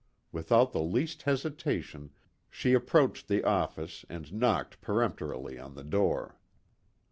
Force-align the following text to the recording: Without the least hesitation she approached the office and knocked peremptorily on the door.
Without 0.31 0.71
the 0.71 0.81
least 0.81 1.21
hesitation 1.21 2.09
she 2.49 2.73
approached 2.73 3.27
the 3.27 3.43
office 3.43 4.03
and 4.09 4.33
knocked 4.33 4.81
peremptorily 4.81 5.59
on 5.59 5.75
the 5.75 5.83
door. 5.83 6.39